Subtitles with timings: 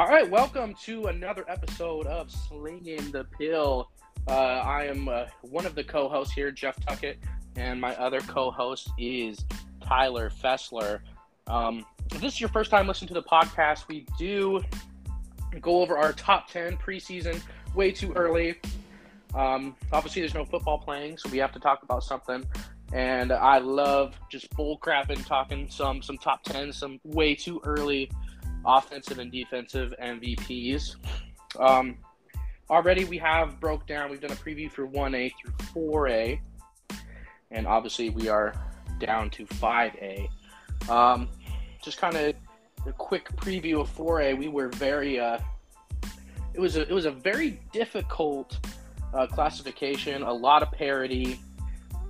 [0.00, 3.90] All right, welcome to another episode of Slinging the Pill.
[4.26, 7.18] Uh, I am uh, one of the co-hosts here, Jeff Tuckett,
[7.54, 9.44] and my other co-host is
[9.86, 11.00] Tyler Fessler.
[11.48, 11.84] Um,
[12.14, 14.62] if this is your first time listening to the podcast, we do
[15.60, 17.38] go over our top 10 preseason
[17.74, 18.54] way too early.
[19.34, 22.42] Um, obviously, there's no football playing, so we have to talk about something.
[22.94, 28.10] And I love just bull crapping, talking some some top 10, some way too early
[28.64, 30.96] offensive and defensive MVPs.
[31.58, 31.98] Um,
[32.68, 34.10] already, we have broke down.
[34.10, 36.40] We've done a preview for 1A through 4A,
[37.50, 38.54] and obviously, we are
[38.98, 40.28] down to 5A.
[40.88, 41.28] Um,
[41.82, 42.34] just kind of
[42.86, 44.36] a quick preview of 4A.
[44.38, 45.38] We were very uh,
[46.54, 48.58] it was a it was a very difficult
[49.14, 51.40] uh, classification, a lot of parity,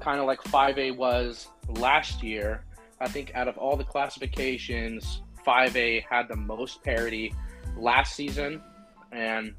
[0.01, 2.65] kind of like 5A was last year.
[3.01, 7.35] I think out of all the classifications, 5A had the most parity
[7.77, 8.63] last season,
[9.11, 9.53] and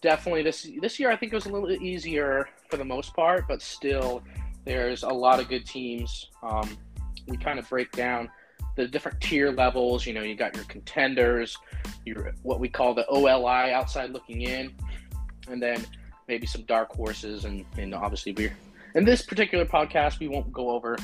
[0.00, 3.46] definitely this this year I think it was a little easier for the most part,
[3.46, 4.22] but still
[4.64, 6.30] there's a lot of good teams.
[6.42, 6.76] Um,
[7.26, 8.30] we kind of break down
[8.76, 10.06] the different tier levels.
[10.06, 11.56] You know, you got your contenders,
[12.06, 14.74] your what we call the OLI outside looking in,
[15.48, 15.84] and then
[16.28, 18.56] maybe some dark horses, and and obviously we're
[18.94, 20.96] in this particular podcast we won't go over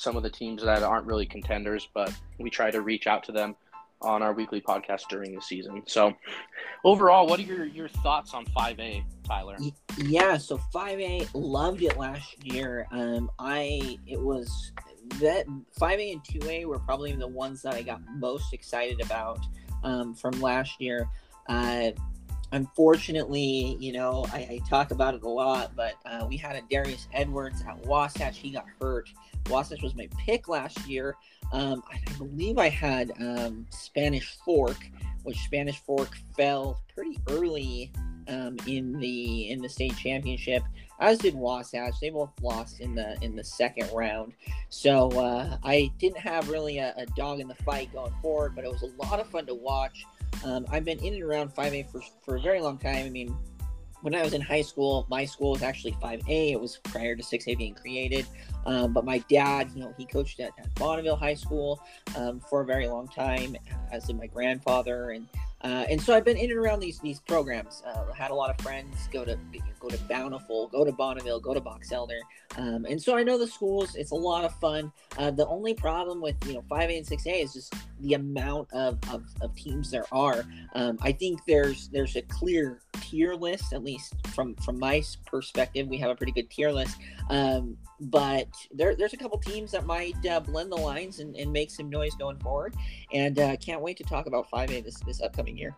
[0.00, 3.32] some of the teams that aren't really contenders, but we try to reach out to
[3.32, 3.54] them
[4.00, 5.82] on our weekly podcast during the season.
[5.86, 6.14] So,
[6.84, 9.58] overall, what are your, your thoughts on 5A, Tyler?
[9.98, 12.86] Yeah, so 5A loved it last year.
[12.92, 14.72] Um, I it was
[15.20, 15.46] that
[15.78, 19.40] 5A and 2A were probably the ones that I got most excited about
[19.84, 21.06] um, from last year.
[21.46, 21.90] Uh,
[22.52, 26.62] unfortunately, you know, I, I, talk about it a lot, but uh, we had a
[26.70, 28.38] Darius Edwards at Wasatch.
[28.38, 29.08] He got hurt.
[29.48, 31.16] Wasatch was my pick last year.
[31.52, 34.76] Um, I, believe I had um, Spanish Fork,
[35.24, 37.92] which Spanish Fork fell pretty early
[38.28, 40.62] um, in the in the state championship,
[41.00, 41.94] as did Wasatch.
[42.00, 44.34] They both lost in the in the second round.
[44.68, 48.64] So uh, I didn't have really a, a, dog in the fight going forward, but
[48.64, 50.04] it was a lot of fun to watch.
[50.44, 53.04] Um, I've been in and around 5A for, for a very long time.
[53.04, 53.36] I mean,
[54.02, 56.52] when I was in high school, my school was actually 5A.
[56.52, 58.26] It was prior to 6A being created.
[58.66, 61.80] Um, but my dad, you know, he coached at, at Bonneville High School
[62.16, 63.56] um, for a very long time,
[63.92, 65.10] as did my grandfather.
[65.10, 65.26] And
[65.62, 67.82] uh, and so I've been in and around these these programs.
[67.86, 69.38] Uh, had a lot of friends go to
[69.78, 72.18] go to Bountiful, go to Bonneville, go to Box Elder,
[72.56, 73.94] um, and so I know the schools.
[73.94, 74.90] It's a lot of fun.
[75.18, 78.14] Uh, the only problem with you know five A and six A is just the
[78.14, 80.44] amount of, of, of teams there are.
[80.74, 85.88] Um, I think there's there's a clear tier list, at least from from my perspective.
[85.88, 86.96] We have a pretty good tier list,
[87.28, 91.52] um, but there, there's a couple teams that might uh, blend the lines and, and
[91.52, 92.74] make some noise going forward.
[93.12, 95.76] And uh, can't wait to talk about five A this this upcoming year.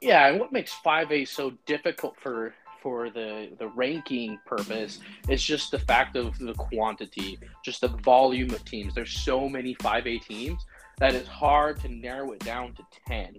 [0.00, 5.42] Yeah, and what makes five A so difficult for for the the ranking purpose is
[5.42, 8.94] just the fact of the quantity, just the volume of teams.
[8.94, 10.64] There's so many 5A teams
[10.98, 13.38] that it's hard to narrow it down to 10.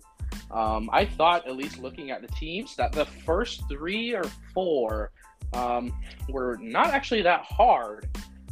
[0.51, 4.23] Um, I thought, at least looking at the teams, that the first three or
[4.53, 5.11] four
[5.53, 5.93] um,
[6.29, 8.07] were not actually that hard,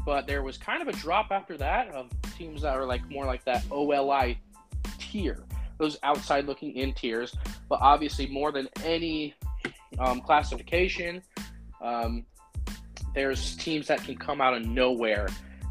[0.08, 3.26] but there was kind of a drop after that of teams that are like more
[3.26, 4.40] like that OLI
[4.98, 5.44] tier,
[5.80, 7.36] those outside looking in tiers.
[7.68, 9.36] But obviously, more than any
[10.00, 11.22] um, classification,
[11.82, 12.26] um,
[13.14, 15.28] there's teams that can come out of nowhere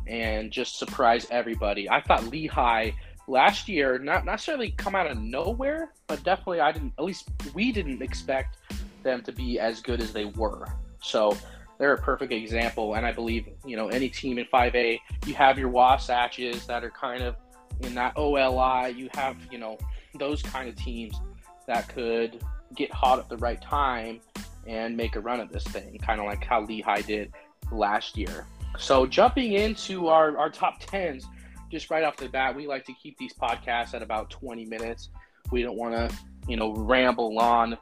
[0.07, 1.89] and just surprise everybody.
[1.89, 2.91] I thought Lehigh
[3.29, 7.73] last year, not necessarily come out of nowhere, but definitely I didn't, at least we
[7.73, 8.59] didn't expect
[9.03, 10.67] them to be as good as they were.
[11.01, 11.35] So
[11.78, 12.94] they're a perfect example.
[12.94, 16.91] And I believe, you know, any team in 5A, you have your Wasatches that are
[16.91, 17.37] kind of
[17.81, 18.91] in that OLI.
[18.91, 19.78] You have, you know,
[20.19, 21.20] those kind of teams
[21.66, 22.42] that could
[22.75, 24.20] get hot at the right time
[24.66, 27.32] and make a run at this thing, kind of like how Lehigh did
[27.70, 28.47] last year.
[28.78, 31.26] So jumping into our, our top tens,
[31.70, 35.11] just right off the bat, we like to keep these podcasts at about 20 minutes.
[35.50, 36.17] We don't want to,
[36.49, 37.79] you know, ramble on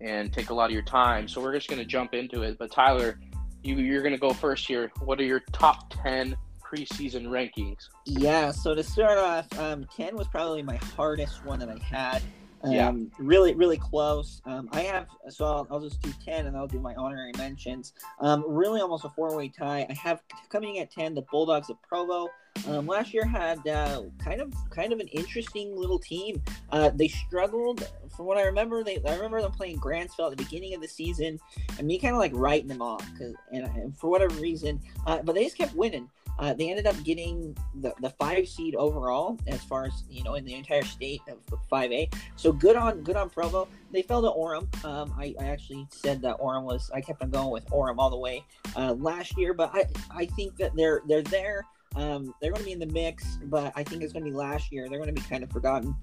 [0.00, 1.28] and take a lot of your time.
[1.28, 2.58] So we're just going to jump into it.
[2.58, 3.18] But Tyler,
[3.64, 4.92] you, you're going to go first here.
[5.00, 7.88] What are your top 10 preseason rankings?
[8.04, 8.50] Yeah.
[8.50, 12.22] So to start off, um, 10 was probably my hardest one that I had.
[12.62, 12.92] Um, yeah.
[13.18, 14.40] Really, really close.
[14.46, 17.92] Um, I have, so I'll, I'll, just do 10 and I'll do my honorary mentions.
[18.20, 19.86] Um, really almost a four way tie.
[19.88, 22.28] I have coming at 10 the Bulldogs of Provo.
[22.68, 26.40] Um, last year had uh, kind of kind of an interesting little team.
[26.70, 28.84] Uh, they struggled, from what I remember.
[28.84, 31.38] They I remember them playing Grantsville at the beginning of the season,
[31.78, 35.20] and me kind of like writing them off because and, and, for whatever reason, uh,
[35.22, 36.08] but they just kept winning.
[36.38, 40.34] Uh, they ended up getting the, the five seed overall as far as you know
[40.34, 41.38] in the entire state of
[41.70, 42.12] 5A.
[42.36, 43.68] So good on good on Provo.
[43.92, 44.84] They fell to Orem.
[44.84, 46.90] Um, I, I, actually said that Orem was.
[46.92, 48.44] I kept on going with Orem all the way
[48.76, 51.66] uh, last year, but I I think that they're they're there.
[51.96, 54.36] Um, they're going to be in the mix, but I think it's going to be
[54.36, 54.88] last year.
[54.88, 55.94] They're going to be kind of forgotten.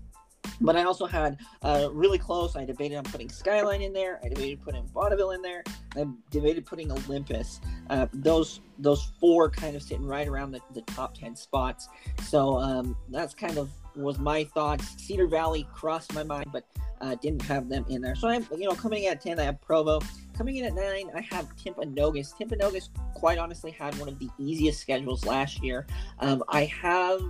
[0.62, 2.56] But I also had uh, really close.
[2.56, 4.20] I debated on putting Skyline in there.
[4.24, 5.64] I debated putting Bonneville in there.
[5.96, 7.60] I debated putting Olympus.
[7.90, 11.90] Uh, those those four kind of sitting right around the, the top ten spots.
[12.24, 14.96] So um, that's kind of was my thoughts.
[14.98, 16.64] Cedar Valley crossed my mind, but
[17.02, 18.16] uh, didn't have them in there.
[18.16, 20.00] So I'm you know coming in at ten, I have Provo.
[20.38, 22.34] Coming in at nine, I have Timpanogos.
[22.36, 25.86] Timpanogos, quite honestly, had one of the easiest schedules last year.
[26.20, 27.22] Um, I have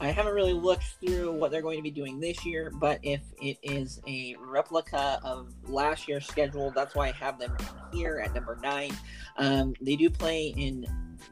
[0.00, 3.20] I haven't really looked through what they're going to be doing this year, but if
[3.40, 7.56] it is a replica of last year's schedule, that's why I have them
[7.92, 8.92] here at number nine.
[9.36, 10.86] Um, they do play in.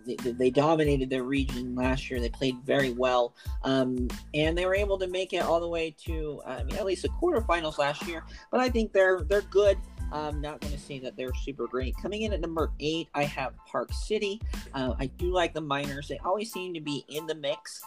[0.07, 2.19] They, they, dominated their region last year.
[2.19, 5.95] They played very well, um, and they were able to make it all the way
[6.07, 8.25] to, I mean, at least the quarterfinals last year.
[8.51, 9.77] But I think they're they're good.
[10.11, 11.95] I'm not going to say that they're super great.
[12.01, 14.41] Coming in at number eight, I have Park City.
[14.75, 16.09] Uh, I do like the Miners.
[16.09, 17.83] They always seem to be in the mix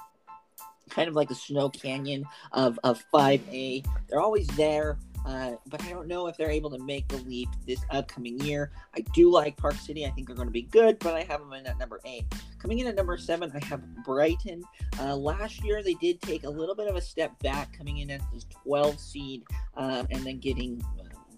[0.89, 3.85] kind of like the Snow Canyon of, of 5A.
[4.07, 7.49] They're always there, uh, but I don't know if they're able to make the leap
[7.65, 8.71] this upcoming year.
[8.95, 10.05] I do like Park City.
[10.05, 12.25] I think they're going to be good, but I have them in at number eight.
[12.59, 14.63] Coming in at number seven, I have Brighton.
[14.99, 18.11] Uh, last year, they did take a little bit of a step back, coming in
[18.11, 19.43] at this 12 seed
[19.77, 20.83] uh, and then getting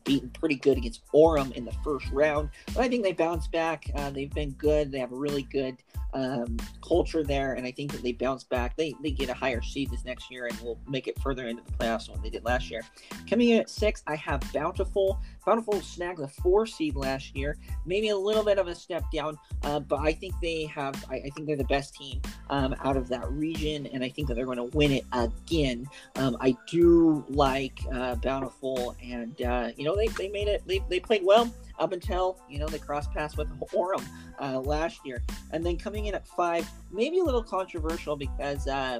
[0.07, 2.49] beaten pretty good against Orem in the first round.
[2.67, 3.91] But I think they bounced back.
[3.93, 4.91] Uh, they've been good.
[4.91, 5.77] They have a really good
[6.13, 8.77] um, culture there, and I think that they bounce back.
[8.77, 11.61] They they get a higher seed this next year and will make it further into
[11.63, 12.81] the playoffs than they did last year.
[13.29, 15.19] Coming in at six, I have Bountiful.
[15.47, 17.55] Bountiful snagged the four seed last year,
[17.85, 20.93] maybe a little bit of a step down, uh, but I think they have.
[21.09, 24.27] I, I, think they're the best team um, out of that region, and I think
[24.27, 25.87] that they're going to win it again.
[26.17, 30.63] Um, I do like uh, Bountiful, and uh, you know they, they made it.
[30.67, 31.49] They, they played well
[31.79, 34.03] up until you know they cross paths with Orem
[34.41, 38.99] uh, last year, and then coming in at five, maybe a little controversial because uh,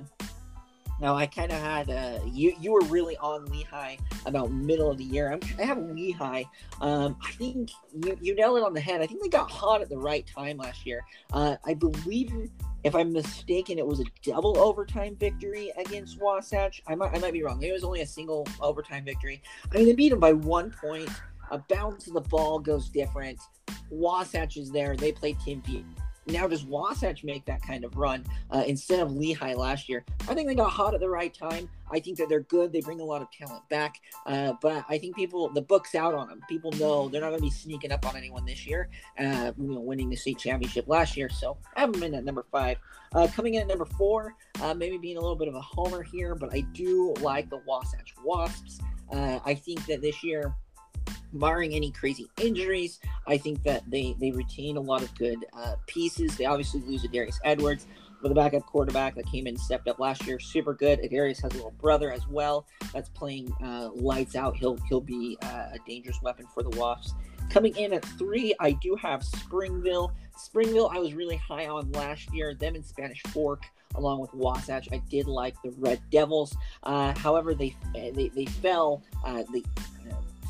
[1.00, 4.98] now I kind of had uh, you you were really on Lehigh about middle of
[4.98, 5.32] the year.
[5.32, 6.44] I'm, i have Lehigh.
[6.82, 9.02] Um, I think you you nailed it on the head.
[9.02, 11.06] I think they got hot at the right time last year.
[11.34, 12.50] Uh, I believe.
[12.84, 16.82] If I'm mistaken, it was a double overtime victory against Wasatch.
[16.88, 17.62] I might, I might be wrong.
[17.62, 19.42] It was only a single overtime victory.
[19.70, 21.10] I mean, they beat them by one point
[21.52, 23.40] a bounce of the ball goes different.
[23.90, 24.96] Wasatch is there.
[24.96, 25.84] They play Timpview.
[26.28, 30.04] Now, does Wasatch make that kind of run uh, instead of Lehigh last year?
[30.28, 31.70] I think they got hot at the right time.
[31.90, 32.74] I think that they're good.
[32.74, 34.02] They bring a lot of talent back.
[34.26, 36.42] Uh, but I think people, the book's out on them.
[36.50, 39.74] People know they're not going to be sneaking up on anyone this year, uh, you
[39.74, 41.30] know, winning the state championship last year.
[41.30, 42.78] So I have them in at number five.
[43.14, 46.04] Uh, coming in at number four, uh, maybe being a little bit of a homer
[46.04, 48.80] here, but I do like the Wasatch Wasps.
[49.12, 50.54] Uh, I think that this year,
[51.34, 55.76] barring any crazy injuries, I think that they they retain a lot of good uh,
[55.88, 56.36] pieces.
[56.38, 57.88] They obviously lose a Darius Edwards
[58.22, 60.40] with a backup quarterback that came in and stepped up last year.
[60.40, 61.00] Super good.
[61.10, 64.58] Darius has a little brother as well that's playing uh, lights out.
[64.58, 67.14] He'll he'll be uh, a dangerous weapon for the Wasps.
[67.50, 70.12] Coming in at three, I do have Springville.
[70.38, 72.54] Springville, I was really high on last year.
[72.54, 73.64] Them in Spanish Fork,
[73.96, 74.90] along with Wasatch.
[74.92, 76.56] I did like the Red Devils.
[76.84, 79.04] Uh, however, they they, they fell.
[79.26, 79.64] Uh, they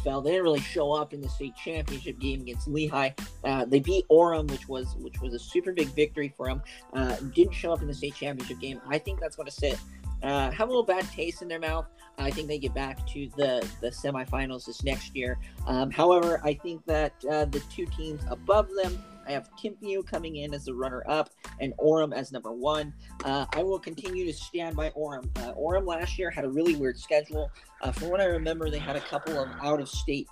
[0.08, 3.12] They didn't really show up in the state championship game against Lehigh.
[3.44, 6.62] Uh, they beat Orem, which was which was a super big victory for them.
[6.94, 8.80] Uh, didn't show up in the state championship game.
[8.88, 9.78] I think that's going to sit.
[10.24, 11.86] Uh, have a little bad taste in their mouth.
[12.18, 15.38] I think they get back to the the semifinals this next year.
[15.68, 20.38] Um, however, I think that uh, the two teams above them I have Timpview coming
[20.38, 21.30] in as the runner up
[21.60, 22.94] and Orem as number one.
[23.26, 25.26] Uh, I will continue to stand by Orem.
[25.38, 27.52] Uh, Orem last year had a really weird schedule.
[27.82, 30.28] Uh, from what I remember, they had a couple of out of state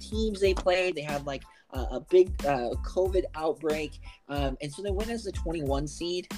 [0.00, 0.94] teams they played.
[0.94, 4.00] They had like a big uh, COVID outbreak.
[4.28, 6.28] Um, and so they went as the 21 seed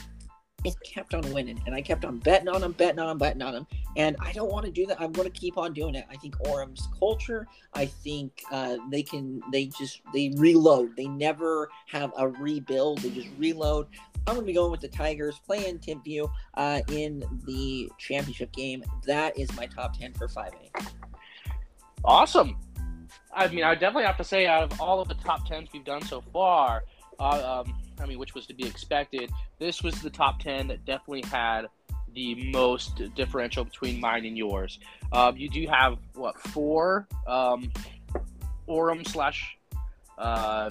[0.64, 3.42] it kept on winning, and I kept on betting on them, betting on them, betting
[3.42, 3.66] on them.
[3.96, 5.00] And I don't want to do that.
[5.00, 6.04] I'm going to keep on doing it.
[6.10, 7.46] I think Orem's culture.
[7.74, 9.40] I think uh, they can.
[9.52, 10.96] They just they reload.
[10.96, 12.98] They never have a rebuild.
[12.98, 13.86] They just reload.
[14.26, 18.84] I'm going to be going with the Tigers, playing Timpview uh, in the championship game.
[19.06, 20.86] That is my top ten for 5A.
[22.04, 22.56] Awesome.
[23.34, 25.84] I mean, I definitely have to say, out of all of the top tens we've
[25.84, 26.84] done so far,
[27.18, 29.30] uh, um, I mean, which was to be expected.
[29.58, 31.66] This was the top 10 that definitely had
[32.14, 34.78] the most differential between mine and yours.
[35.12, 37.70] Um, you do have, what, four um,
[38.68, 39.56] Orem slash
[40.18, 40.70] uh,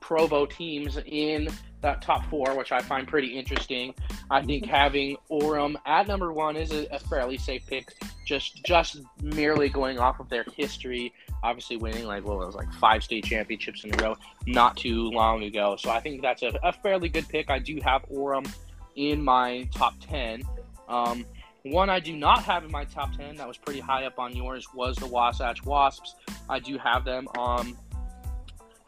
[0.00, 1.48] Provo teams in
[1.80, 3.94] that top four, which I find pretty interesting.
[4.30, 7.92] I think having Orem at number one is a, a, fairly safe pick,
[8.26, 11.12] just just merely going off of their history.
[11.42, 15.42] Obviously, winning like what was like five state championships in a row not too long
[15.42, 15.76] ago.
[15.76, 17.50] So I think that's a, a fairly good pick.
[17.50, 18.50] I do have Orem
[18.96, 20.42] in my top ten.
[20.88, 21.24] Um,
[21.64, 24.34] one I do not have in my top 10 that was pretty high up on
[24.34, 26.16] yours was the Wasatch Wasps.
[26.48, 27.78] I do have them um,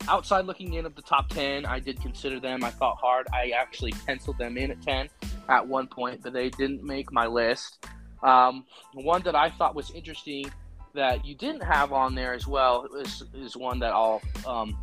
[0.08, 1.66] outside looking in of the top 10.
[1.66, 2.64] I did consider them.
[2.64, 3.28] I thought hard.
[3.32, 5.08] I actually penciled them in at 10
[5.48, 7.86] at one point, but they didn't make my list.
[8.24, 10.46] Um, one that I thought was interesting
[10.94, 14.78] that you didn't have on there as well is, is one that I'll um,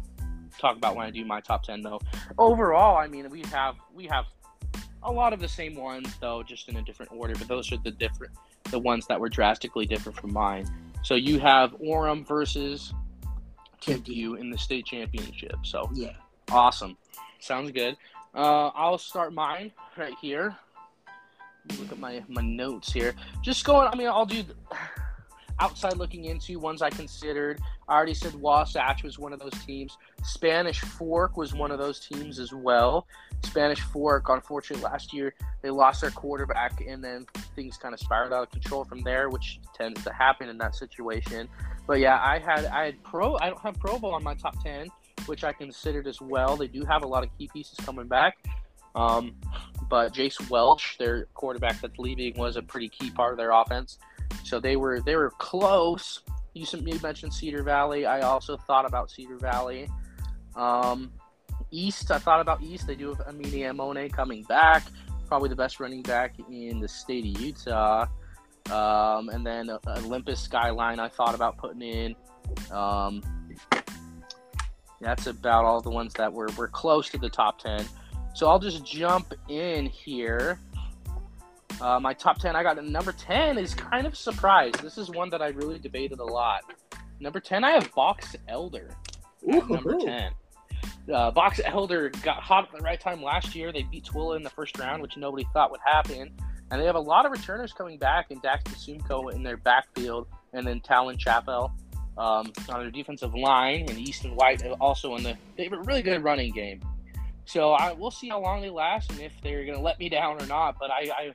[0.59, 1.99] talk about when I do my top 10 though.
[2.37, 4.25] Overall, I mean, we have we have
[5.03, 7.33] a lot of the same ones though, just in a different order.
[7.33, 8.33] But those are the different,
[8.69, 10.67] the ones that were drastically different from mine.
[11.03, 12.93] So you have Orem versus
[13.81, 15.55] TMU in the state championship.
[15.63, 16.13] So yeah,
[16.51, 16.97] awesome.
[17.39, 17.97] Sounds good.
[18.33, 20.55] Uh, I'll start mine right here.
[21.79, 23.13] Look at my my notes here.
[23.41, 23.87] Just going.
[23.87, 24.43] I mean, I'll do
[25.61, 27.61] outside looking into ones I considered.
[27.87, 29.97] I already said Wasatch was one of those teams.
[30.23, 33.07] Spanish Fork was one of those teams as well.
[33.43, 37.25] Spanish Fork, unfortunately, last year they lost their quarterback, and then
[37.55, 40.75] things kind of spiraled out of control from there, which tends to happen in that
[40.75, 41.47] situation.
[41.87, 43.37] But yeah, I had I had Pro.
[43.39, 44.87] I don't have Provo on my top ten,
[45.27, 46.57] which I considered as well.
[46.57, 48.37] They do have a lot of key pieces coming back.
[48.95, 49.35] Um,
[49.89, 53.97] but Jace Welch, their quarterback that's leaving, was a pretty key part of their offense.
[54.43, 56.21] So they were they were close.
[56.53, 56.65] You
[57.01, 58.05] mentioned Cedar Valley.
[58.05, 59.89] I also thought about Cedar Valley.
[60.55, 61.13] Um,
[61.71, 62.87] East, I thought about East.
[62.87, 64.83] They do have Amini Amone coming back,
[65.27, 68.07] probably the best running back in the state of Utah.
[68.69, 72.15] Um, and then Olympus Skyline, I thought about putting in.
[72.69, 73.23] Um,
[74.99, 77.85] that's about all the ones that were, were close to the top 10.
[78.33, 80.59] So I'll just jump in here.
[81.79, 84.81] Uh, my top 10, I got number 10 is kind of surprised.
[84.83, 86.63] This is one that I really debated a lot.
[87.19, 88.89] Number 10, I have Box Elder.
[89.43, 90.31] Number 10.
[91.11, 93.71] Uh, Box Elder got hot at the right time last year.
[93.71, 96.31] They beat Tooele in the first round, which nobody thought would happen.
[96.69, 100.27] And they have a lot of returners coming back and Dax Sumko in their backfield,
[100.53, 101.73] and then Talon Chappell
[102.17, 105.37] um, on their defensive line, and Easton White also in the.
[105.57, 106.81] They have a really good running game.
[107.45, 110.09] So I, we'll see how long they last and if they're going to let me
[110.09, 110.77] down or not.
[110.79, 111.33] But I, I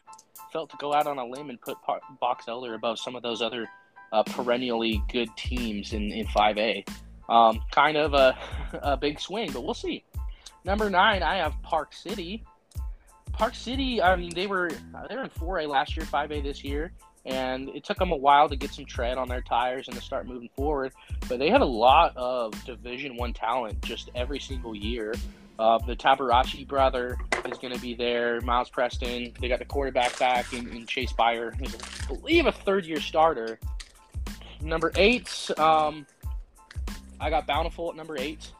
[0.52, 1.76] felt to go out on a limb and put
[2.20, 3.68] Box Elder above some of those other
[4.12, 6.88] uh, perennially good teams in, in 5A.
[7.28, 8.38] Um, kind of a,
[8.82, 10.04] a big swing, but we'll see.
[10.64, 12.44] Number nine, I have Park City.
[13.32, 14.70] Park City, I mean, they were
[15.08, 16.92] they were in 4A last year, 5A this year,
[17.26, 20.02] and it took them a while to get some tread on their tires and to
[20.02, 20.92] start moving forward.
[21.28, 25.14] But they had a lot of Division One talent just every single year.
[25.58, 28.40] Uh, the Tabarashi brother is going to be there.
[28.42, 29.32] Miles Preston.
[29.40, 33.58] They got the quarterback back in, in Chase Byer, I believe, a third-year starter.
[34.60, 36.06] Number eight, um,
[37.20, 38.50] I got Bountiful at number eight.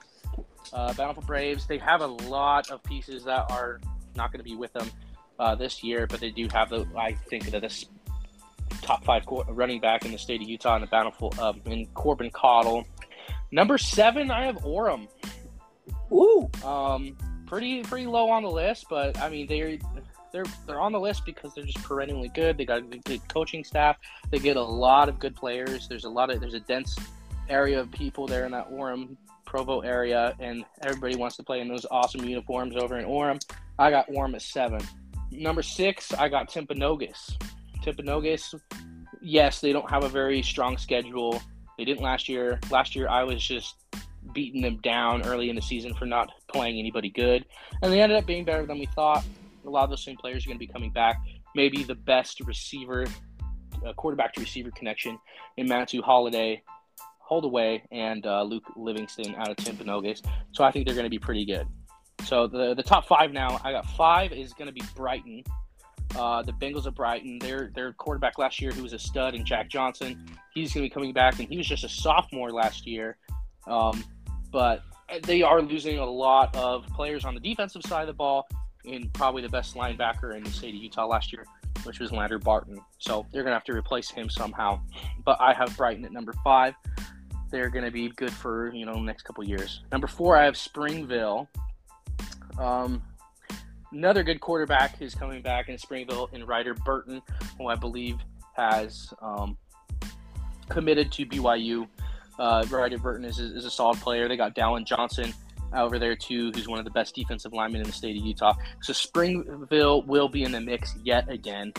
[0.72, 1.66] Uh, Bountiful Braves.
[1.66, 3.80] They have a lot of pieces that are
[4.14, 4.90] not going to be with them
[5.38, 6.86] uh, this year, but they do have the.
[6.96, 7.86] I think that this
[8.82, 12.30] top five running back in the state of Utah in the Bountiful um, in Corbin
[12.30, 12.84] Cottle.
[13.52, 15.08] Number seven, I have Orem.
[16.12, 16.50] Ooh.
[16.64, 19.78] Um, pretty pretty low on the list, but I mean they're
[20.32, 22.58] they're they're on the list because they're just perennially good.
[22.58, 23.96] They got a good coaching staff.
[24.30, 25.88] They get a lot of good players.
[25.88, 26.96] There's a lot of there's a dense
[27.48, 31.68] area of people there in that Orem Provo area, and everybody wants to play in
[31.68, 33.40] those awesome uniforms over in Orem.
[33.78, 34.80] I got Orem at seven.
[35.30, 37.36] Number six, I got Timpanogos.
[37.84, 38.60] Timpanogos,
[39.22, 41.40] yes, they don't have a very strong schedule.
[41.78, 42.58] They didn't last year.
[42.70, 43.76] Last year, I was just
[44.32, 47.44] beating them down early in the season for not playing anybody good,
[47.82, 49.24] and they ended up being better than we thought.
[49.64, 51.16] A lot of those same players are going to be coming back.
[51.54, 53.06] Maybe the best receiver,
[53.84, 55.18] uh, quarterback to receiver connection
[55.56, 56.62] in Manitou Holiday
[57.26, 60.24] Holdaway and uh, Luke Livingston out of Timpanogos.
[60.52, 61.66] So I think they're going to be pretty good.
[62.24, 65.42] So the the top five now, I got five is going to be Brighton.
[66.16, 69.44] Uh, the Bengals of Brighton, their their quarterback last year, who was a stud, and
[69.44, 72.86] Jack Johnson, he's going to be coming back, and he was just a sophomore last
[72.86, 73.18] year.
[73.66, 74.04] Um,
[74.50, 74.82] but
[75.22, 78.48] they are losing a lot of players on the defensive side of the ball,
[78.84, 81.44] and probably the best linebacker in the state of Utah last year,
[81.84, 82.78] which was Lander Barton.
[82.98, 84.80] So they're going to have to replace him somehow.
[85.24, 86.74] But I have Brighton at number five
[87.50, 89.82] they're going to be good for you know next couple years.
[89.92, 91.48] Number four, I have Springville.
[92.58, 93.02] Um,
[93.92, 97.22] another good quarterback is coming back in Springville in Ryder Burton,
[97.58, 98.18] who I believe
[98.54, 99.56] has um,
[100.68, 101.86] committed to BYU.
[102.38, 104.28] Uh, Ryder Burton is, is a solid player.
[104.28, 105.32] They got Dallin Johnson
[105.74, 108.54] over there too, who's one of the best defensive linemen in the state of Utah.
[108.82, 111.72] So Springville will be in the mix yet again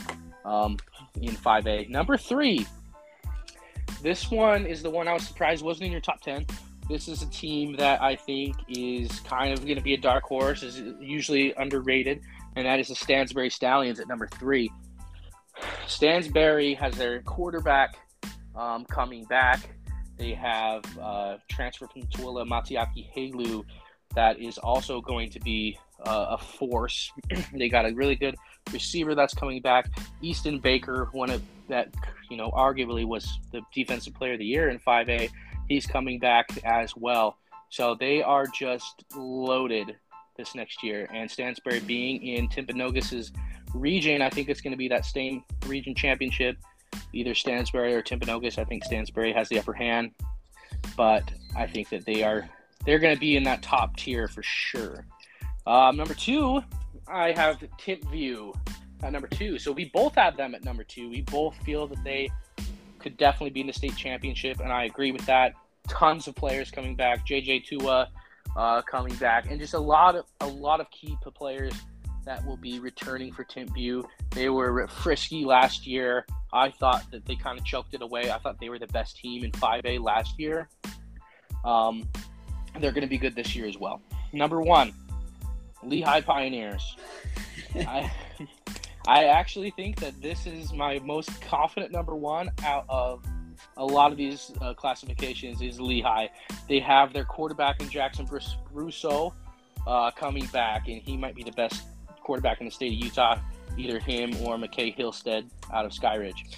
[0.46, 0.78] um,
[1.22, 1.90] in 5A.
[1.90, 2.66] Number three,
[4.02, 6.46] this one is the one I was surprised wasn't in your top 10.
[6.90, 10.24] This is a team that I think is kind of going to be a dark
[10.24, 12.22] horse, is usually underrated,
[12.56, 14.72] and that is the Stansbury Stallions at number three.
[15.86, 17.98] Stansbury has their quarterback
[18.56, 19.70] um, coming back.
[20.18, 23.64] They have uh, transfer from Tooele Matiaki Helu
[24.16, 27.12] that is also going to be uh, a force.
[27.54, 28.36] they got a really good
[28.72, 29.90] receiver that's coming back.
[30.22, 31.94] Easton Baker, one of that,
[32.30, 35.30] you know, arguably was the defensive player of the year in 5A.
[35.68, 37.38] He's coming back as well.
[37.70, 39.96] So they are just loaded
[40.38, 41.10] this next year.
[41.14, 43.32] And Stansbury being in Timpanogos's
[43.74, 46.58] region, I think it's going to be that same region championship,
[47.18, 48.58] either Stansbury or Timpanogos.
[48.58, 50.12] I think Stansbury has the upper hand,
[50.96, 51.24] but
[51.56, 52.50] I think that they are
[52.86, 55.06] they're going to be in that top tier for sure.
[55.66, 56.62] Um, number two,
[57.08, 58.56] I have Timpview
[59.04, 59.60] at number two.
[59.60, 61.10] So we both have them at number two.
[61.10, 62.30] We both feel that they
[63.00, 65.54] could definitely be in the state championship, and I agree with that.
[65.88, 67.26] Tons of players coming back.
[67.28, 68.10] JJ Tua
[68.56, 71.74] uh, coming back, and just a lot of a lot of key players
[72.28, 74.06] that will be returning for Timpview.
[74.32, 76.26] They were frisky last year.
[76.52, 78.32] I thought that they kind of choked it away.
[78.32, 80.68] I thought they were the best team in 5A last year.
[81.64, 82.08] Um,
[82.80, 84.02] they're going to be good this year as well.
[84.34, 84.94] Number one,
[85.84, 86.98] Lehigh Pioneers.
[87.76, 88.12] I,
[89.08, 93.24] I actually think that this is my most confident number one out of
[93.78, 96.28] a lot of these uh, classifications is Lehigh.
[96.68, 98.28] They have their quarterback in Jackson
[98.74, 99.34] Russo
[99.88, 101.84] uh, coming back, and he might be the best
[102.28, 103.40] quarterback in the state of Utah,
[103.78, 106.56] either him or McKay Hillstead out of Skyridge.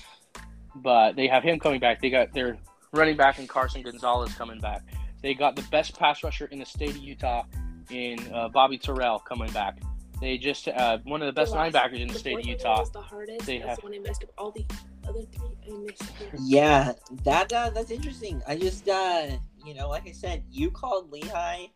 [0.75, 2.01] But they have him coming back.
[2.01, 2.57] They got their
[2.91, 4.81] running back and Carson Gonzalez coming back.
[5.21, 7.43] They got the best pass rusher in the state of Utah
[7.91, 9.79] in uh, Bobby Terrell coming back.
[10.19, 12.45] They just uh, one of the best the last, linebackers in the, the state of
[12.45, 12.79] Utah.
[12.79, 13.45] Was the hardest.
[13.45, 14.65] They have when I messed up all the
[15.07, 15.73] other three.
[15.73, 16.03] I missed.
[16.43, 18.41] Yeah, that uh, that's interesting.
[18.47, 19.27] I just uh,
[19.65, 21.67] you know, like I said, you called Lehigh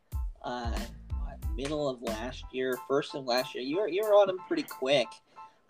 [0.43, 0.77] uh,
[1.56, 3.63] middle of last year, first of last year.
[3.63, 5.08] You were you were on them pretty quick.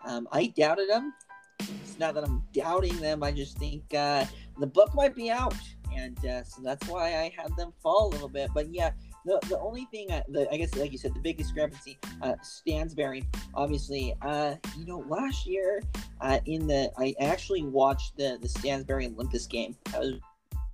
[0.04, 1.14] Um, I doubted them.
[1.60, 3.22] It's not that I'm doubting them.
[3.22, 4.26] I just think uh,
[4.58, 5.54] the book might be out,
[5.94, 8.50] and uh, so that's why I had them fall a little bit.
[8.52, 8.90] But yeah,
[9.24, 12.34] the, the only thing, I, the, I guess, like you said, the big discrepancy, uh,
[12.42, 15.82] Stansbury, obviously, uh, you know, last year
[16.20, 19.76] uh, in the, I actually watched the, the Stansbury Olympus game.
[19.94, 20.12] I was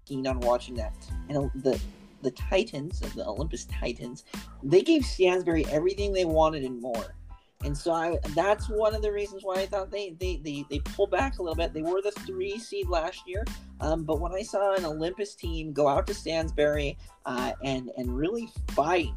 [0.05, 0.95] keen on watching that.
[1.29, 1.81] And the,
[2.23, 4.25] the Titans, the Olympus Titans,
[4.63, 7.15] they gave Stansbury everything they wanted and more.
[7.63, 10.79] And so I, that's one of the reasons why I thought they, they, they, they
[10.79, 11.75] pull back a little bit.
[11.75, 13.45] They were the three seed last year.
[13.81, 18.17] Um, but when I saw an Olympus team go out to Stansbury uh, and, and
[18.17, 19.13] really fight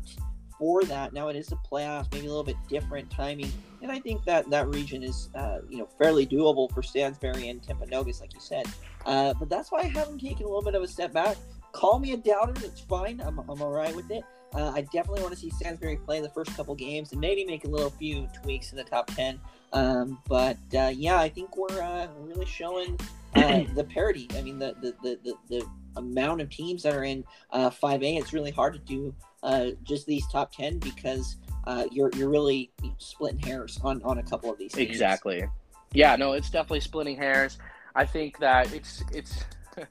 [0.58, 3.52] for that, now it is the playoffs, maybe a little bit different timing.
[3.82, 7.62] And I think that that region is, uh, you know, fairly doable for Stansbury and
[7.62, 8.66] Timpanogos, like you said.
[9.06, 11.38] Uh, but that's why I haven't taken a little bit of a step back.
[11.74, 12.54] Call me a doubter.
[12.54, 13.22] That's fine.
[13.22, 14.24] I'm, I'm all right with it.
[14.54, 17.66] Uh, I definitely want to see Stansbury play the first couple games and maybe make
[17.66, 19.40] a little few tweaks in the top 10.
[19.74, 23.00] Um, but uh, yeah, I think we're uh, really showing
[23.36, 24.28] uh, the parity.
[24.38, 25.66] I mean, the, the, the, the, the
[25.98, 30.06] amount of teams that are in 5A, uh, it's really hard to do uh, just
[30.06, 31.38] these top 10 because
[31.92, 34.92] you're, you're really splitting hairs on, on a couple of these teams.
[34.92, 35.44] Exactly.
[35.94, 37.58] Yeah, no, it's definitely splitting hairs.
[37.96, 39.44] I think that it's it's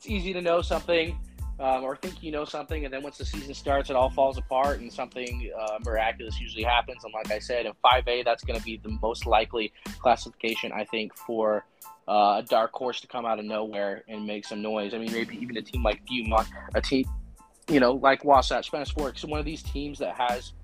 [0.00, 1.18] it's easy to know something
[1.58, 4.38] um, or think you know something, and then once the season starts, it all falls
[4.38, 7.04] apart, and something uh, miraculous usually happens.
[7.04, 10.86] And like I said, in 5A, that's going to be the most likely classification, I
[10.86, 11.66] think, for
[12.08, 14.94] uh, a dark horse to come out of nowhere and make some noise.
[14.94, 17.04] I mean, maybe even a team like Viewmont, a team,
[17.68, 20.54] you know, like Wasatch, Spanish Forks, one of these teams that has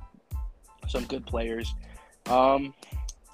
[0.88, 1.74] some good players.
[2.30, 2.72] Um,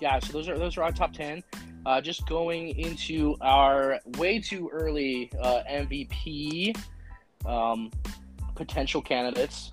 [0.01, 1.45] yeah, so those are those are our top ten.
[1.85, 6.77] Uh, just going into our way too early uh, MVP
[7.45, 7.91] um,
[8.55, 9.73] potential candidates.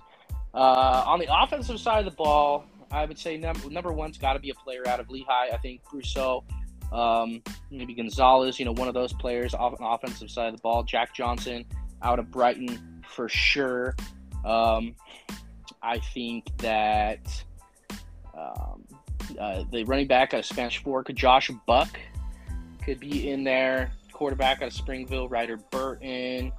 [0.52, 4.32] Uh, on the offensive side of the ball, I would say number number one's got
[4.32, 5.50] to be a player out of Lehigh.
[5.52, 6.42] I think Brousseau,
[6.92, 10.62] um, maybe Gonzalez, you know, one of those players off an offensive side of the
[10.62, 10.82] ball.
[10.82, 11.64] Jack Johnson
[12.02, 13.94] out of Brighton for sure.
[14.44, 14.96] Um,
[15.82, 17.44] I think that
[18.36, 18.84] um,
[19.38, 21.98] uh, the running back out of Spanish Fork, Josh Buck,
[22.84, 23.92] could be in there.
[24.12, 26.52] Quarterback out of Springville, Ryder Burton.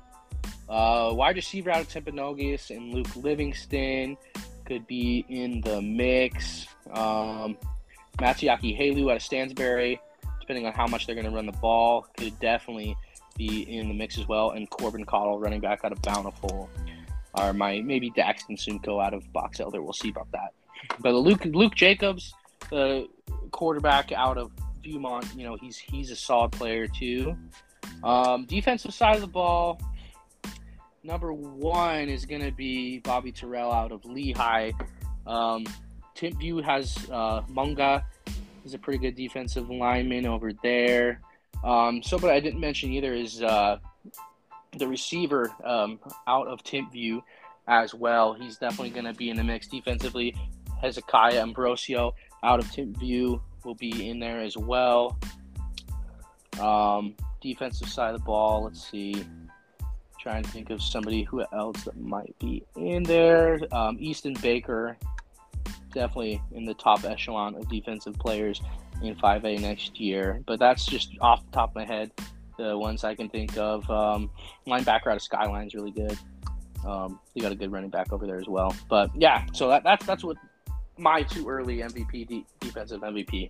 [0.69, 4.17] Uh, wide receiver out of Timpanogos and Luke Livingston
[4.65, 6.65] could be in the mix.
[6.93, 7.57] Um,
[8.17, 9.99] Matiaki Halu out of Stansbury,
[10.39, 12.95] depending on how much they're going to run the ball, could definitely
[13.37, 14.51] be in the mix as well.
[14.51, 16.69] And Corbin Cottle, running back out of Bountiful.
[17.33, 19.81] are my maybe Daxton Simcoe out of Box Elder.
[19.81, 20.53] We'll see about that.
[20.99, 22.33] But Luke Luke Jacobs,
[22.71, 23.07] the
[23.51, 24.51] quarterback out of
[24.83, 27.35] Viewmont, you know he's he's a solid player too.
[28.03, 29.79] Um, defensive side of the ball,
[31.03, 34.71] number one is going to be Bobby Terrell out of Lehigh.
[35.27, 35.65] Um,
[36.15, 38.03] Timpview has uh, Munga.
[38.63, 41.21] He's a pretty good defensive lineman over there.
[41.63, 43.77] Um, somebody I didn't mention either is uh,
[44.77, 47.21] the receiver um, out of Timpview
[47.67, 48.33] as well.
[48.33, 50.35] He's definitely going to be in the mix defensively.
[50.81, 55.17] Hezekiah Ambrosio out of tip view will be in there as well.
[56.59, 59.25] Um, defensive side of the ball, let's see.
[60.19, 63.59] Trying to think of somebody who else that might be in there.
[63.71, 64.97] Um, Easton Baker,
[65.93, 68.61] definitely in the top echelon of defensive players
[69.01, 70.41] in 5A next year.
[70.45, 72.11] But that's just off the top of my head,
[72.57, 73.89] the ones I can think of.
[73.89, 74.29] Um,
[74.67, 76.17] linebacker out of Skyline's really good.
[76.85, 78.75] Um, they got a good running back over there as well.
[78.89, 80.37] But yeah, so that, that's that's what
[81.01, 83.49] my too early MVP de- defensive MVP.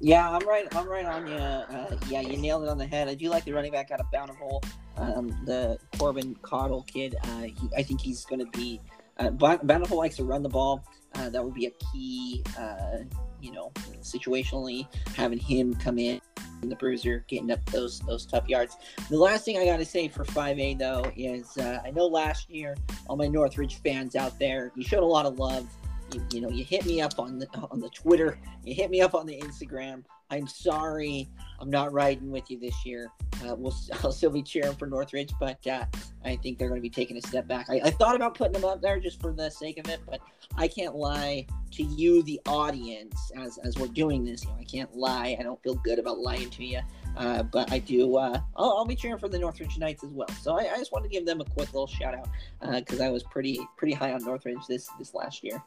[0.00, 0.66] Yeah, I'm right.
[0.74, 1.34] I'm right on you.
[1.34, 3.08] Uh, yeah, you nailed it on the head.
[3.08, 4.62] I do like the running back out of Bountiful,
[4.96, 7.16] um, the Corbin Cottle kid.
[7.22, 8.80] Uh, he, I think he's going to be.
[9.18, 10.82] Uh, Bountiful likes to run the ball.
[11.14, 12.98] Uh, that would be a key, uh,
[13.42, 16.20] you know, situationally having him come in,
[16.62, 18.78] in the bruiser, getting up those those tough yards.
[19.10, 22.48] The last thing I got to say for 5A though is uh, I know last
[22.48, 25.66] year all my Northridge fans out there, you showed a lot of love
[26.14, 29.00] you, you, know, you hit me up on the on the Twitter, you hit me
[29.00, 30.04] up on the Instagram.
[30.32, 33.10] I'm sorry, I'm not riding with you this year.
[33.44, 35.84] Uh, we'll I'll still be cheering for Northridge, but uh,
[36.24, 37.68] I think they're going to be taking a step back.
[37.68, 40.20] I, I, thought about putting them up there just for the sake of it, but
[40.56, 44.44] I can't lie to you, the audience, as as we're doing this.
[44.44, 45.36] You know, I can't lie.
[45.38, 46.80] I don't feel good about lying to you.
[47.16, 48.16] Uh, but I do.
[48.16, 50.28] Uh, I'll, I'll, be cheering for the Northridge Knights as well.
[50.40, 52.28] So I, I just wanted to give them a quick little shout out
[52.60, 55.62] because uh, I was pretty pretty high on Northridge this this last year.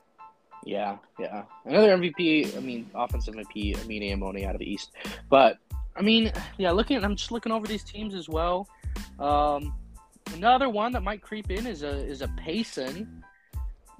[0.66, 1.44] Yeah, yeah.
[1.66, 2.56] Another MVP.
[2.56, 3.86] I mean, offensive MVP.
[3.86, 4.92] Mean, Amoni out of the East.
[5.30, 5.58] But
[5.96, 6.72] I mean, yeah.
[6.72, 8.68] Looking, I'm just looking over these teams as well.
[9.20, 9.76] Um,
[10.34, 13.24] another one that might creep in is a is a Payson.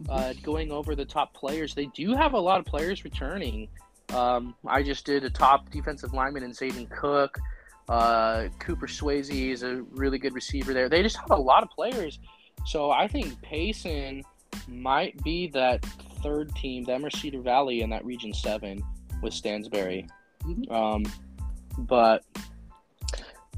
[0.10, 3.70] Uh, going over the top players, they do have a lot of players returning.
[4.14, 7.38] Um, I just did a top defensive lineman in Zayden Cook.
[7.88, 10.90] Uh, Cooper Swayze is a really good receiver there.
[10.90, 12.20] They just have a lot of players.
[12.66, 14.24] So I think Payson
[14.68, 15.86] might be that
[16.24, 18.82] third team, the or Cedar Valley in that Region Seven
[19.22, 20.08] with Stansbury.
[20.44, 20.74] Mm-hmm.
[20.74, 21.06] Um,
[21.80, 22.24] but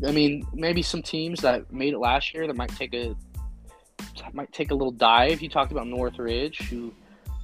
[0.06, 3.16] I mean, maybe some teams that made it last year that might take a
[4.34, 5.42] might take a little dive.
[5.42, 6.94] You talked about Northridge, who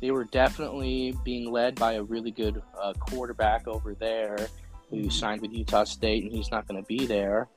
[0.02, 4.48] they were definitely being led by a really good uh, quarterback over there
[4.90, 5.10] who mm-hmm.
[5.10, 7.48] signed with Utah State, and he's not going to be there.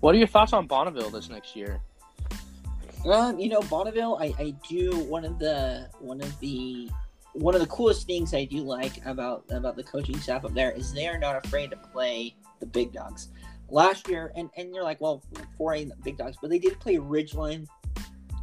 [0.00, 1.80] What are your thoughts on Bonneville this next year?
[3.04, 6.88] Um, you know, Bonneville, I, I do one of the one of the
[7.32, 10.70] one of the coolest things I do like about about the coaching staff up there
[10.70, 13.28] is they are not afraid to play the big dogs.
[13.68, 15.22] Last year, and and you're like, well,
[15.56, 17.66] four ain't big dogs, but they did play Ridgeline,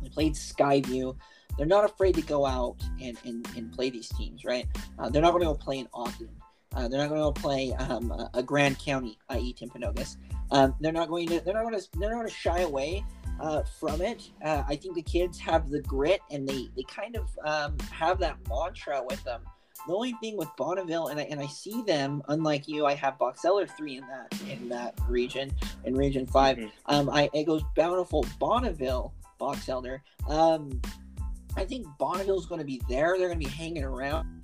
[0.02, 1.16] they played Skyview.
[1.58, 4.66] They're not afraid to go out and, and, and play these teams, right?
[4.98, 6.30] Uh, they're not going to go play in Ogden.
[6.74, 10.16] Uh, they're not going to play um, a, a, Grand County, i.e., Timpanogos.
[10.52, 11.42] Um, they're not going to.
[11.42, 11.86] They're not going to.
[12.00, 13.04] They're not going to shy away
[13.40, 14.30] uh, from it.
[14.44, 18.20] Uh, I think the kids have the grit and they, they kind of um, have
[18.20, 19.42] that mantra with them.
[19.88, 23.18] The only thing with Bonneville, and I, and I see them, unlike you, I have
[23.18, 25.52] Box Elder three in that in that region,
[25.86, 26.68] in Region 5 mm-hmm.
[26.86, 30.04] Um, I it goes Bountiful, Bonneville, Box Elder.
[30.28, 30.82] Um,
[31.56, 33.16] I think Bonneville's going to be there.
[33.18, 34.44] They're going to be hanging around.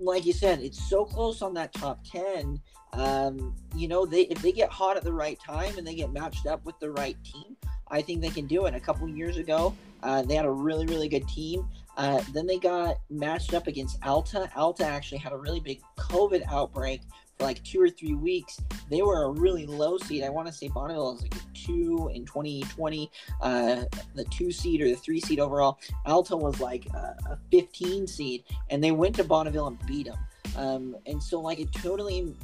[0.00, 2.60] Like you said, it's so close on that top ten
[2.92, 6.12] um, you know, they if they get hot at the right time and they get
[6.12, 7.56] matched up with the right team,
[7.90, 8.74] I think they can do it.
[8.74, 11.68] A couple years ago, uh, they had a really really good team.
[11.96, 14.48] Uh, then they got matched up against Alta.
[14.54, 17.00] Alta actually had a really big COVID outbreak
[17.36, 18.60] for like two or three weeks.
[18.90, 20.22] They were a really low seed.
[20.22, 24.80] I want to say Bonneville was like a two in 2020, uh, the two seed
[24.80, 25.78] or the three seed overall.
[26.06, 30.18] Alta was like a, a 15 seed, and they went to Bonneville and beat them.
[30.56, 32.34] Um, and so like it totally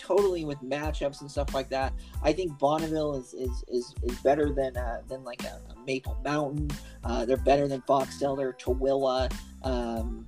[0.00, 1.92] totally with matchups and stuff like that.
[2.22, 6.16] I think Bonneville is is, is, is better than uh, than like a, a Maple
[6.24, 6.70] Mountain.
[7.04, 9.32] Uh, they're better than Box Elder, Tooele,
[9.62, 10.26] um,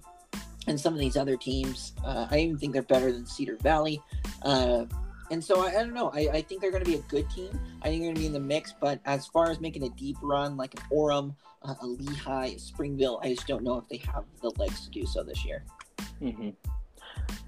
[0.66, 1.94] and some of these other teams.
[2.04, 4.00] Uh, I even think they're better than Cedar Valley.
[4.42, 4.85] Uh,
[5.30, 6.11] and so I, I don't know.
[6.11, 7.58] I, I think they're going to be a good team.
[7.80, 8.74] I think they're going to be in the mix.
[8.78, 13.35] But as far as making a deep run like an Orem, a Lehigh, Springville, I
[13.35, 15.64] just don't know if they have the legs to do so this year.
[16.20, 16.50] Mm-hmm.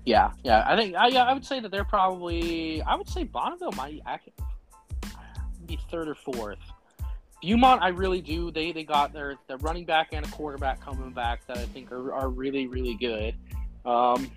[0.04, 0.64] Yeah, yeah.
[0.66, 2.82] I think I, yeah, I would say that they're probably.
[2.82, 4.34] I would say Bonneville might actually
[5.66, 6.58] be third or fourth,
[7.44, 8.50] Viewmont, I really do.
[8.50, 11.92] They they got their the running back and a quarterback coming back that I think
[11.92, 13.34] are, are really really good.
[13.84, 14.30] Um,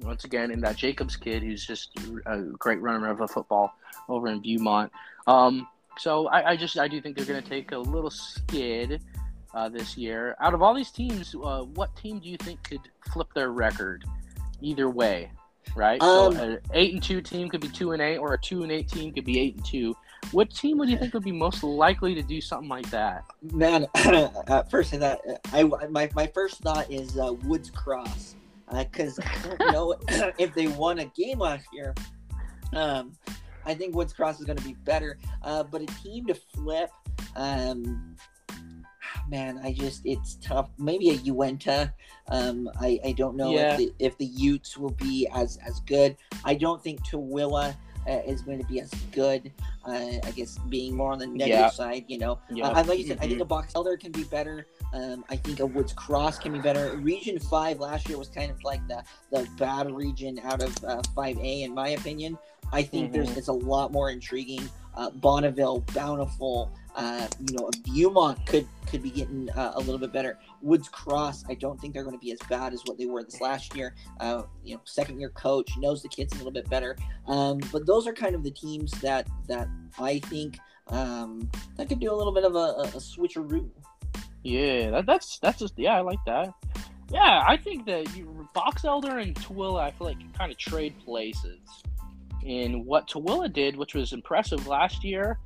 [0.00, 1.90] once again, in that Jacobs kid, who's just
[2.26, 3.74] a great runner of a football
[4.08, 4.90] over in Viewmont.
[5.26, 9.00] Um, so I, I, just I do think they're going to take a little skid
[9.54, 10.34] uh, this year.
[10.40, 12.80] Out of all these teams, uh, what team do you think could
[13.12, 14.04] flip their record?
[14.64, 15.30] Either way,
[15.76, 16.00] right?
[16.02, 18.62] Um, so an eight and two team could be two and eight, or a two
[18.62, 19.94] and eight team could be eight and two.
[20.32, 23.24] What team would you think would be most likely to do something like that?
[23.52, 25.20] Man, at first I that,
[25.52, 28.36] I my, my first thought is uh, Woods Cross
[28.72, 29.94] because uh, you know
[30.38, 31.94] if they won a game last year,
[32.72, 33.12] um,
[33.66, 35.18] I think Woods Cross is going to be better.
[35.42, 36.90] Uh, but a team to flip,
[37.36, 38.16] um,
[39.28, 40.70] man, I just it's tough.
[40.78, 41.92] Maybe a Uintah.
[42.28, 43.72] Um, I I don't know Yeah.
[43.72, 46.16] if the if the Utes will be as as good.
[46.44, 47.74] I don't think Tooele
[48.06, 49.50] uh, is going to be as good.
[49.86, 51.70] Uh, I guess being more on the negative Yeah.
[51.70, 52.38] side, you know.
[52.50, 52.68] Yeah.
[52.68, 53.28] Uh, like you said, I Mhm.
[53.30, 54.66] think a Box Elder can be better.
[54.92, 56.96] Um, I think a Woods Cross can be better.
[56.98, 60.74] Region Five last year was kind of like the the bad region out of
[61.14, 62.36] Five A, in my opinion.
[62.72, 63.36] I think there's Mhm.
[63.38, 64.68] it's a lot more intriguing.
[64.96, 70.12] Uh, Bonneville, Bountiful, uh, you know, Viewmont could could be getting uh, a little bit
[70.12, 70.38] better.
[70.62, 73.24] Woods Cross, I don't think they're going to be as bad as what they were
[73.24, 73.94] this last year.
[74.20, 76.96] Uh, you know, second year coach knows the kids a little bit better.
[77.26, 82.00] Um, but those are kind of the teams that that I think um, that could
[82.00, 83.68] do a little bit of a, a, switcheroo.
[84.42, 86.52] Yeah, that, that's that's just yeah, I like that.
[87.10, 90.94] Yeah, I think that you, Box Elder and Tooele, I feel like kind of trade
[91.04, 91.60] places.
[92.42, 95.38] In what Tooele did, which was impressive last year,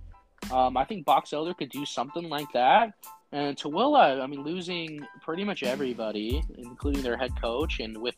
[0.52, 2.92] um, I think Box Elder could do something like that.
[3.32, 8.14] And Tooele, I mean, losing pretty much everybody, including their head coach, and with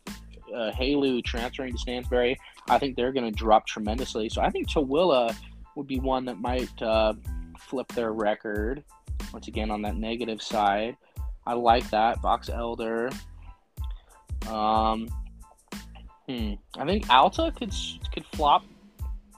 [0.55, 4.29] uh, Halu transferring to Stansbury, I think they're going to drop tremendously.
[4.29, 5.35] So I think Tooele
[5.75, 7.15] would be one that might uh,
[7.59, 8.85] flip their record
[9.33, 10.97] once again on that negative side.
[11.47, 13.11] I like that Box Elder.
[14.49, 15.09] Um,
[16.29, 16.55] hmm.
[16.79, 17.73] I think Alta could
[18.13, 18.65] could flop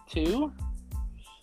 [0.08, 0.52] too.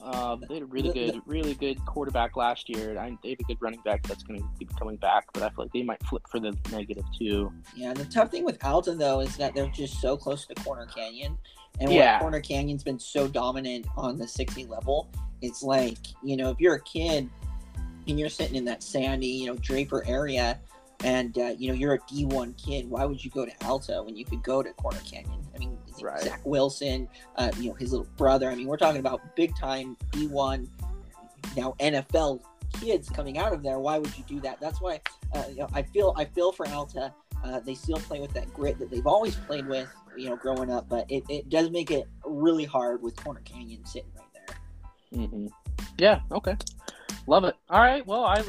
[0.02, 2.98] Uh, they had a really good, really good quarterback last year.
[2.98, 5.50] I, they have a good running back that's going to keep coming back, but I
[5.50, 7.52] feel like they might flip for the negative too.
[7.76, 10.86] Yeah, the tough thing with Alta though is that they're just so close to Corner
[10.86, 11.38] Canyon,
[11.82, 12.20] and Yeah.
[12.20, 15.10] Corner Canyon's been so dominant on the 60 level,
[15.42, 17.30] it's like you know if you're a kid
[18.08, 20.60] and you're sitting in that sandy, you know Draper area,
[21.04, 24.16] and uh, you know you're a D1 kid, why would you go to Alta when
[24.16, 25.40] you could go to Corner Canyon?
[26.02, 26.24] I mean, Right.
[26.24, 28.50] Zach Wilson, uh, you know his little brother.
[28.50, 30.68] I mean, we're talking about big time D1
[31.56, 32.42] now NFL
[32.80, 33.80] kids coming out of there.
[33.80, 34.60] Why would you do that?
[34.60, 35.02] That's why
[35.34, 37.14] uh, you know, I feel I feel for Alta.
[37.44, 40.70] Uh, they still play with that grit that they've always played with, you know, growing
[40.70, 40.90] up.
[40.90, 45.28] But it, it does make it really hard with Corner Canyon sitting right there.
[45.28, 45.48] hmm
[45.98, 46.20] Yeah.
[46.32, 46.58] Okay.
[47.28, 47.56] Love it.
[47.70, 48.06] All right.
[48.06, 48.44] Well, I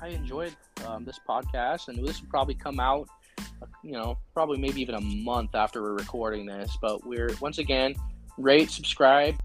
[0.00, 0.54] I enjoyed
[0.86, 3.08] um, this podcast, and this will probably come out,
[3.82, 6.76] you know, probably maybe even a month after we're recording this.
[6.80, 7.94] But we're once again
[8.36, 9.36] rate, subscribe,